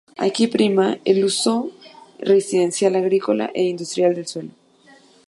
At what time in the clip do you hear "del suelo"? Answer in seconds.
4.15-4.49